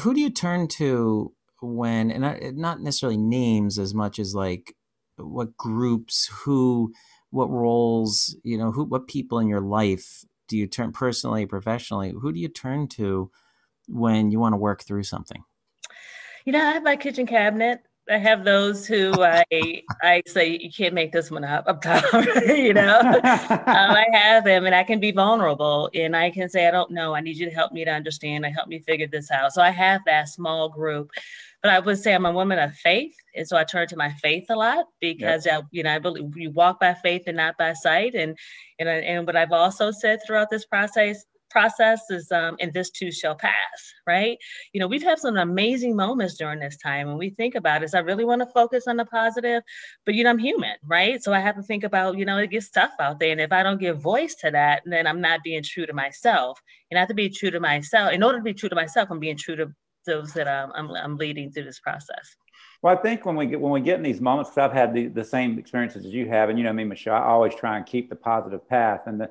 [0.00, 4.74] Who do you turn to when and not necessarily names as much as like
[5.24, 6.92] what groups, who,
[7.30, 12.10] what roles, you know, who, what people in your life do you turn personally, professionally?
[12.10, 13.30] Who do you turn to
[13.88, 15.42] when you want to work through something?
[16.44, 17.82] You know, I have my kitchen cabinet.
[18.10, 19.44] I have those who I
[20.02, 21.64] I say you can't make this one up.
[21.68, 22.04] I'm top,
[22.46, 22.98] you know.
[22.98, 26.90] um, I have them, and I can be vulnerable, and I can say I don't
[26.90, 27.14] know.
[27.14, 28.44] I need you to help me to understand.
[28.44, 29.52] I help me figure this out.
[29.52, 31.10] So I have that small group
[31.62, 34.10] but I would say I'm a woman of faith, and so I turn to my
[34.22, 35.62] faith a lot because yep.
[35.62, 38.36] I, you know I believe we walk by faith and not by sight, and
[38.78, 43.12] and and what I've also said throughout this process process is um, and this too
[43.12, 44.38] shall pass right?
[44.72, 47.94] You know we've had some amazing moments during this time and we think about it
[47.94, 49.62] i really want to focus on the positive?
[50.06, 51.22] But you know i'm human right?
[51.22, 53.52] So i have to think about you know it gets tough out there and if
[53.52, 56.60] i don't give voice to that then i'm not being true to myself.
[56.90, 59.10] And i have to be true to myself in order to be true to myself
[59.10, 59.72] i'm being true to
[60.06, 62.36] those that I'm, I'm, I'm leading through this process.
[62.82, 64.94] Well, I think when we get when we get in these moments, because I've had
[64.94, 67.76] the, the same experiences as you have, and you know me, Michelle, I always try
[67.76, 69.02] and keep the positive path.
[69.06, 69.30] And the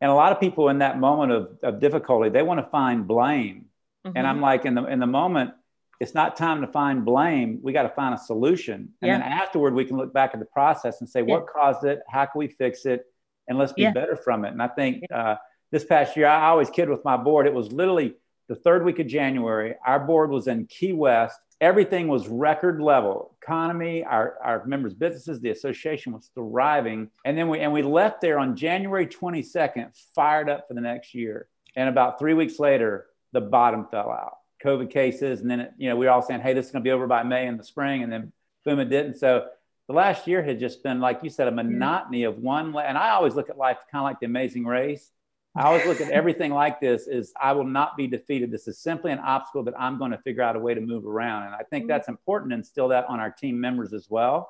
[0.00, 3.06] and a lot of people in that moment of, of difficulty, they want to find
[3.06, 3.66] blame.
[4.06, 4.16] Mm-hmm.
[4.16, 4.44] And I'm mm-hmm.
[4.44, 5.52] like, in the in the moment,
[5.98, 7.60] it's not time to find blame.
[7.62, 8.90] We got to find a solution.
[9.02, 9.18] And yeah.
[9.18, 11.34] then afterward, we can look back at the process and say, yeah.
[11.34, 12.00] what caused it?
[12.08, 13.04] How can we fix it?
[13.48, 13.92] And let's be yeah.
[13.92, 14.52] better from it.
[14.52, 15.36] And I think uh,
[15.70, 17.46] this past year, I always kid with my board.
[17.46, 18.14] It was literally
[18.50, 19.76] the third week of January.
[19.86, 21.38] Our board was in Key West.
[21.60, 23.36] Everything was record level.
[23.40, 27.10] Economy, our, our members' businesses, the association was thriving.
[27.24, 31.14] And then we and we left there on January 22nd, fired up for the next
[31.14, 31.46] year.
[31.76, 34.38] And about three weeks later, the bottom fell out.
[34.64, 36.82] COVID cases, and then it, you know we were all saying, "Hey, this is going
[36.82, 38.32] to be over by May in the spring," and then
[38.64, 39.16] boom, it didn't.
[39.16, 39.46] So
[39.86, 42.76] the last year had just been, like you said, a monotony of one.
[42.76, 45.12] And I always look at life kind of like the Amazing Race.
[45.56, 48.52] I always look at everything like this is I will not be defeated.
[48.52, 51.04] This is simply an obstacle that I'm going to figure out a way to move
[51.04, 51.46] around.
[51.46, 54.48] And I think that's important to instill that on our team members as well.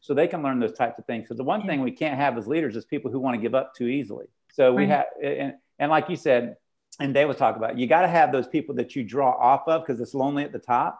[0.00, 1.24] So they can learn those types of things.
[1.24, 3.54] Because the one thing we can't have as leaders is people who want to give
[3.54, 4.26] up too easily.
[4.52, 6.56] So we have, and, and like you said,
[6.98, 9.68] and Dave was talking about, you got to have those people that you draw off
[9.68, 10.98] of because it's lonely at the top.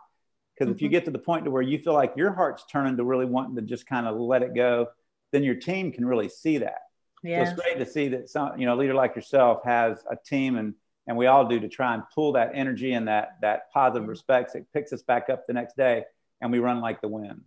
[0.55, 0.77] Because mm-hmm.
[0.77, 0.93] if you mm-hmm.
[0.93, 3.57] get to the point to where you feel like your heart's turning to really wanting
[3.57, 4.89] to just kind of let it go,
[5.33, 6.83] then your team can really see that.
[7.23, 7.45] Yeah.
[7.45, 10.17] So it's great to see that some, you know, a leader like yourself has a
[10.17, 10.75] team and
[11.07, 14.11] and we all do to try and pull that energy and that that positive Mm-hmm.
[14.11, 14.55] respects.
[14.55, 16.05] It picks us back up the next day
[16.41, 17.41] and we run like the wind.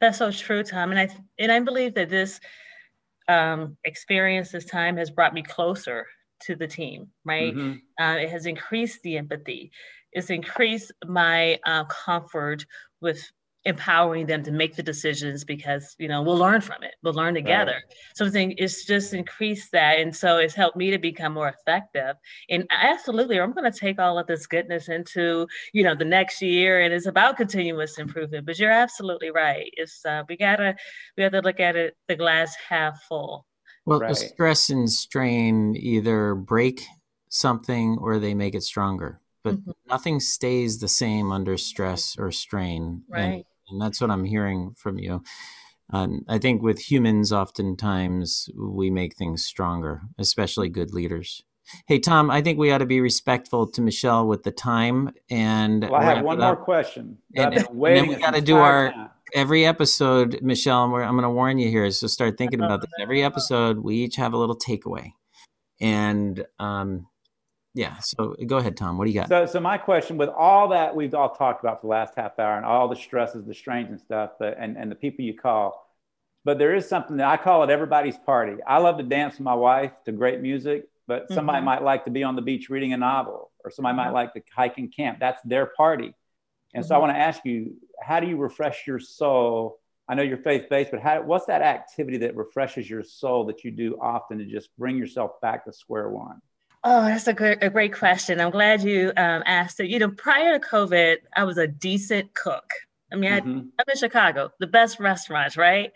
[0.00, 0.90] That's so true, Tom.
[0.90, 1.08] And I
[1.38, 2.40] and I believe that this
[3.28, 6.06] um, experience, this time, has brought me closer
[6.42, 7.08] to the team.
[7.24, 7.54] Right?
[7.54, 7.80] Mhm.
[8.00, 9.72] Uh, it has increased the empathy.
[10.12, 12.64] It's increased my uh, comfort
[13.00, 13.20] with
[13.66, 16.94] empowering them to make the decisions because you know we'll learn from it.
[17.02, 17.82] We'll learn together.
[18.14, 21.48] So I think it's just increased that, and so it's helped me to become more
[21.48, 22.16] effective.
[22.48, 26.40] And absolutely, I'm going to take all of this goodness into you know the next
[26.40, 28.46] year, and it's about continuous improvement.
[28.46, 29.70] But you're absolutely right.
[29.76, 30.74] It's uh, we gotta
[31.16, 33.46] we have to look at it the glass half full.
[33.84, 34.16] Well, Right.
[34.16, 36.82] stress and strain either break
[37.28, 39.20] something or they make it stronger.
[39.44, 39.74] But Mhm.
[39.86, 43.04] nothing stays the same under stress or strain.
[43.08, 43.20] Right.
[43.20, 43.44] and
[43.80, 45.22] that's what I'm hearing from you.
[45.92, 51.42] Um, I think with humans, oftentimes we make things stronger, especially good leaders.
[51.86, 55.10] Hey, Tom, I think we ought to be respectful to Michelle with the time.
[55.30, 57.18] And Well, I have one more question.
[57.34, 59.10] And- and then we gotta do our- time.
[59.34, 62.90] every episode, Michelle, we're, I'm going to warn you here, so start thinking about this.
[63.00, 65.12] Every episode, we each have a little takeaway.
[65.80, 67.08] And um,
[67.76, 68.96] yeah, so go ahead, Tom.
[68.96, 69.28] What do you got?
[69.28, 72.38] So, so my question with all that we've all talked about for the last half
[72.38, 75.34] hour and all the stresses, the strains and stuff, but and, and the people you
[75.34, 75.86] call,
[76.44, 78.54] but there is something that I call it everybody's party.
[78.66, 81.64] I love to dance with my wife to great music, but somebody Mhm.
[81.66, 84.14] might like to be on the beach reading a novel, or somebody might Mhm.
[84.14, 85.18] like to hike and camp.
[85.20, 86.14] That's their party.
[86.72, 87.02] And so I Mhm.
[87.02, 89.80] want to ask you, how do you refresh your soul?
[90.08, 93.64] I know you're faith based, but how, what's that activity that refreshes your soul that
[93.64, 96.40] you do often to just bring yourself back to square one?
[96.88, 98.40] Oh, that's a great, a great question.
[98.40, 99.88] I'm glad you um, asked it.
[99.88, 102.70] You know, prior to COVID, I was a decent cook.
[103.12, 103.70] I mean, I, Mhm.
[103.78, 105.90] I'm in Chicago, the best restaurants, right?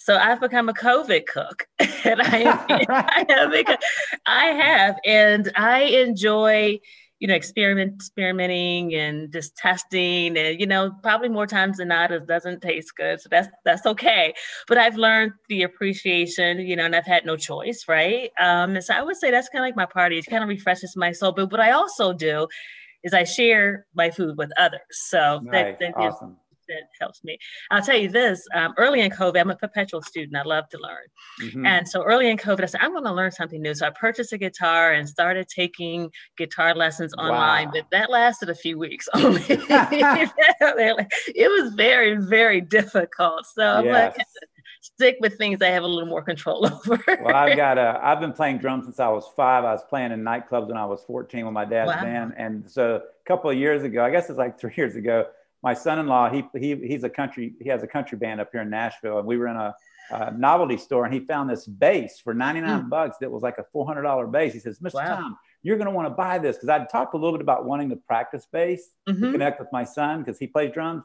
[0.00, 1.68] So I've become a COVID cook,
[2.04, 2.42] and I
[2.88, 3.78] I have,
[4.26, 6.80] I have, and I enjoy,
[7.22, 12.10] you know, experiment, experimenting and just testing, and you know, probably more times than not,
[12.10, 14.34] it doesn't taste good, so that's that's okay.
[14.66, 18.32] But I've learned the appreciation, you know, and I've had no choice, right?
[18.40, 20.18] Um, and so I would say that's kind of like my party.
[20.18, 21.30] It kind of refreshes my soul.
[21.30, 22.48] But what I also do
[23.04, 24.80] is I share my food with others.
[24.90, 25.76] So Nice.
[25.78, 26.38] that, that awesome.
[26.74, 27.38] That helps me.
[27.70, 30.36] I'll tell you this um, early in COVID, I'm a perpetual student.
[30.36, 31.06] I love to learn.
[31.50, 31.66] Mhm.
[31.66, 33.74] And so early in COVID, I said, I'm going to learn something new.
[33.74, 37.66] So I purchased a guitar and started taking guitar lessons online.
[37.66, 37.72] Wow.
[37.74, 39.42] But that lasted a few weeks only.
[39.48, 40.32] it
[41.62, 43.46] was very, very difficult.
[43.46, 44.14] So I'm Yes.
[44.16, 44.26] like,
[44.80, 46.98] stick with things I have a little more control over.
[47.22, 48.00] well, I've got a.
[48.02, 49.64] I've been playing drums since I was five.
[49.64, 52.02] I was playing in nightclubs when I was 14 with my dad's Wow.
[52.02, 55.26] band, and so a couple of years ago, I guess it's like three years ago,
[55.62, 58.70] my son-in-law he he he's a country he has a country band up here in
[58.70, 59.74] Nashville, and we were in a,
[60.10, 63.64] a novelty store, and he found this bass for 99 bucks that was like a
[63.72, 64.52] 400 dollar bass.
[64.52, 64.94] He says, "Mr.
[64.94, 65.16] Wow.
[65.16, 67.64] Tom, you're going to want to buy this because I'd talked a little bit about
[67.64, 69.32] wanting to practice bass to Mhm.
[69.32, 71.04] connect with my son because he plays drums,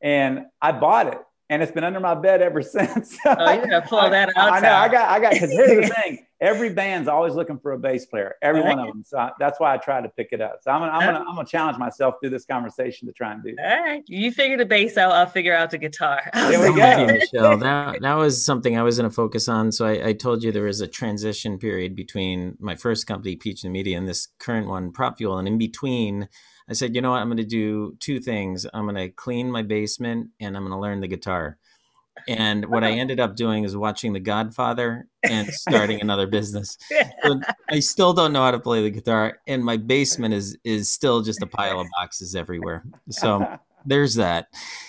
[0.00, 3.16] and I bought it." And it's been under my bed ever since.
[3.24, 4.52] Oh, you gotta pull that out.
[4.52, 4.72] I know.
[4.72, 5.08] I got.
[5.08, 5.32] I got.
[5.32, 8.34] Because here's the thing: every band's always looking for a bass player.
[8.42, 9.02] Every one of them.
[9.06, 10.60] So I, that's why I try to pick it up.
[10.62, 10.92] So I'm gonna.
[10.92, 11.24] I'm gonna.
[11.26, 13.54] I'm gonna challenge myself through this conversation to try and do.
[13.56, 13.78] That.
[13.78, 14.02] All right.
[14.06, 16.20] You figure the bass out, I'll figure out the guitar.
[16.34, 17.06] There we go.
[17.06, 17.56] with you, Michelle.
[17.56, 19.72] That that was something I was going to focus on.
[19.72, 23.64] So I, I told you there was a transition period between my first company, Peach
[23.64, 25.38] New Media, and this current one, PropFuel.
[25.38, 26.28] And in between,
[26.68, 27.20] I said, you know what?
[27.20, 28.66] I'm going to do two things.
[28.74, 31.56] I'm going to clean my basement, and I'm going to learn the guitar.
[32.26, 36.76] And what I ended up doing is watching The Godfather and starting another business.
[37.24, 40.88] So I still don't know how to play the guitar, and my basement is is
[40.88, 42.84] still just a pile of boxes everywhere.
[43.10, 44.46] So there's that.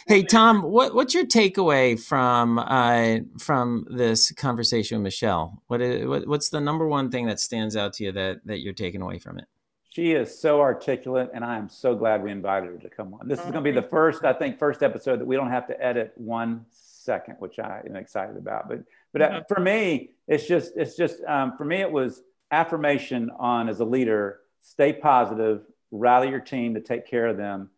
[0.08, 5.62] Hey Tom, what what's your takeaway from uh, from this conversation with Michelle?
[5.68, 8.60] What is what, what's the number one thing that stands out to you that that
[8.60, 9.46] you're taking away from it?
[9.90, 13.28] She is so articulate, and I am so glad we invited her to come on.
[13.28, 15.66] This is going to be the first, I think, first episode that we don't have
[15.68, 18.70] to edit one second, which I am excited about.
[18.70, 22.22] But but uh, for me, it's just it's just um, for me it was
[22.52, 27.72] affirmation on as a leader, stay positive, rally your team to take care of them,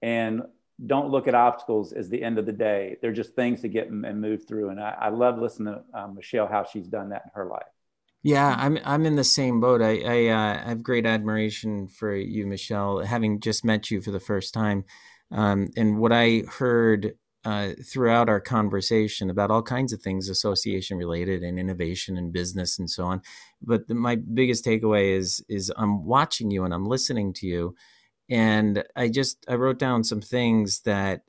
[0.00, 0.42] and
[0.86, 2.96] don't look at obstacles as the end of the day.
[3.02, 4.70] They're just things to get and and move through.
[4.70, 7.66] And I, I love listening to um, Michelle how she's done that in her life.
[8.24, 9.82] Yeah, I'm I'm in the same boat.
[9.82, 14.20] I I, uh, have great admiration for you, Michelle, having just met you for the
[14.20, 14.84] first time,
[15.32, 17.14] um, and what I heard
[17.46, 22.78] uh, throughout our conversation about all kinds of things association related and innovation and business
[22.78, 23.22] and so on.
[23.62, 27.76] But the, my biggest takeaway is is I'm watching you and I'm listening to you,
[28.30, 31.22] and I just I wrote down some things that,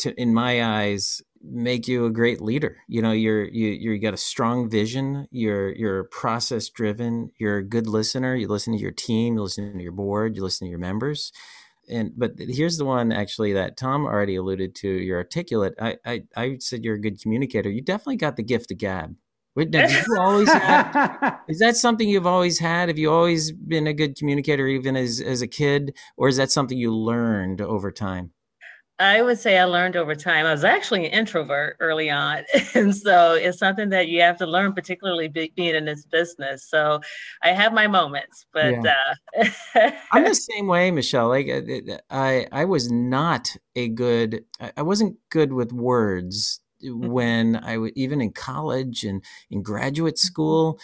[0.00, 2.78] to, in my eyes, make you a great leader.
[2.88, 5.26] You know, you're you you got a strong vision.
[5.30, 7.30] You're you're process driven.
[7.38, 8.34] You're a good listener.
[8.34, 9.34] You listen to your team.
[9.34, 10.36] You listen to your board.
[10.36, 11.32] You listen to your members.
[11.88, 14.88] And but here's the one actually that Tom already alluded to.
[14.88, 15.74] You're articulate.
[15.80, 17.70] I I, I said you're a good communicator.
[17.70, 19.16] You definitely got the gift of gab.
[19.56, 22.88] Wait, did you always have, is that something you've always had?
[22.88, 26.50] Have you always been a good communicator, even as as a kid, or is that
[26.50, 28.32] something you learned over time?
[29.00, 30.46] I would say I learned over time.
[30.46, 32.44] I was actually an introvert early on.
[32.74, 36.68] And so it's something that you have to learn, particularly be, being in this business.
[36.68, 37.00] So
[37.42, 38.94] I have my moments, but yeah.
[39.76, 41.28] uh, I'm the same way, Michelle.
[41.28, 44.44] Like uh, I, I was not a good,
[44.76, 47.08] I wasn't good with words mm-hmm.
[47.08, 50.26] when I was even in college and in graduate mm-hmm.
[50.26, 50.80] school.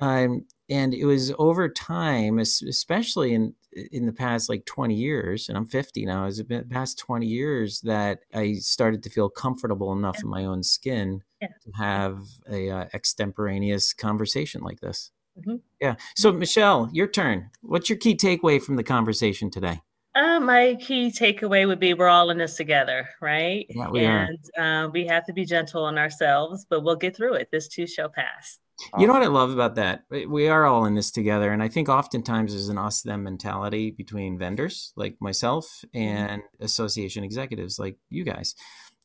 [0.00, 3.54] Um, and it was over time, especially in
[3.92, 7.80] in the past like 20 years, and I'm 50 now, it's been past 20 years
[7.80, 11.48] that I started to feel comfortable enough in my own skin yeah.
[11.48, 15.10] to have a uh, extemporaneous conversation like this.
[15.38, 15.56] Mm-hmm.
[15.80, 15.96] Yeah.
[16.14, 17.50] So, Michelle, your turn.
[17.62, 19.80] What's your key takeaway from the conversation today?
[20.14, 23.66] Uh, my key takeaway would be we're all in this together, right?
[23.68, 27.34] Yeah, we and uh, we have to be gentle on ourselves, but we'll get through
[27.34, 27.48] it.
[27.50, 28.60] This too shall pass.
[28.98, 30.04] You know what I love about that?
[30.10, 31.52] We are all in this together.
[31.52, 35.98] And I think oftentimes there's an us them mentality between vendors like myself mm-hmm.
[35.98, 38.54] and association executives like you guys.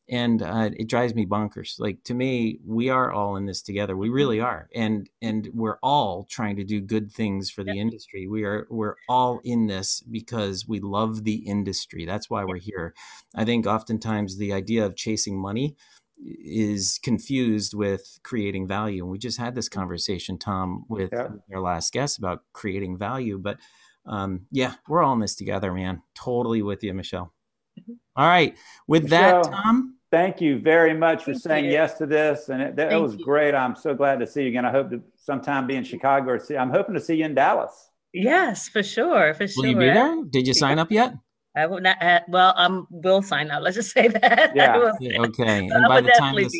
[0.08, 1.74] And uh, it drives me bonkers.
[1.78, 3.96] Like to me, we are all in this together.
[3.96, 4.46] We really mm-hmm.
[4.46, 8.26] are, and and we're all trying to do good things for the industry.
[8.26, 12.06] We are we're all in this because we love the industry.
[12.06, 12.92] That's why we're here.
[13.36, 15.76] I think oftentimes the idea of chasing money
[16.24, 19.02] is confused with creating value.
[19.02, 21.28] And we just had this conversation, Tom, with yeah.
[21.54, 23.38] our last guest about creating value.
[23.38, 23.58] But
[24.06, 26.02] um, yeah, we're all in this together, man.
[26.14, 27.32] Totally with you, Michelle.
[27.78, 27.92] Mm-hmm.
[28.16, 28.56] All right.
[28.86, 29.96] With Michelle, that, Tom.
[30.10, 31.70] Thank you very much for saying you.
[31.70, 32.48] yes to this.
[32.48, 33.24] And it, that, was you.
[33.24, 33.54] great.
[33.54, 34.64] I'm so glad to see you again.
[34.64, 37.34] I hope to sometime be in Chicago or see, I'm hoping to see you in
[37.34, 37.90] Dallas.
[38.12, 39.34] Yes, for sure.
[39.34, 39.62] For sure.
[39.62, 40.24] Will you be there?
[40.24, 41.14] Did you sign up yet?
[41.56, 42.00] I will not.
[42.00, 43.62] Have, well, I'm will sign up.
[43.62, 44.52] Let's just say that.
[44.54, 44.92] Yeah.
[45.00, 45.68] yeah okay.
[45.68, 46.54] And by the time this,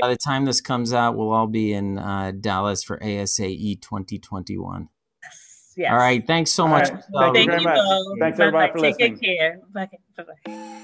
[0.00, 4.88] by the time this comes out, we'll all be in uh, Dallas for ASAE 2021.
[5.22, 5.72] Yes.
[5.76, 5.92] yes.
[5.92, 6.26] All right.
[6.26, 6.90] Thanks so all much.
[6.90, 7.34] Right.
[7.34, 7.78] Thank, you very much.
[8.20, 9.18] Thanks everybody for Take listening.
[9.18, 9.60] Take care.
[9.72, 10.76] Bye bye.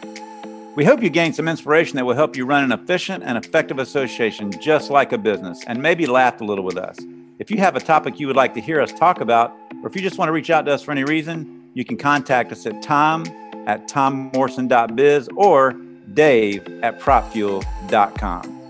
[0.74, 3.78] We hope you gained some inspiration that will help you run an efficient and effective
[3.78, 6.98] association just like a business and maybe laugh a little with us.
[7.38, 9.52] If you have a topic you would like to hear us talk about,
[9.82, 11.96] or if you just want to reach out to us for any reason, you can
[11.96, 13.24] contact us at tom
[13.66, 15.72] at tommorrison.biz or
[16.14, 18.68] dave at propfuel.com.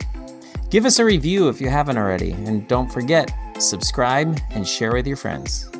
[0.70, 5.07] Give us a review if you haven't already, and don't forget, subscribe and share with
[5.07, 5.72] your friends.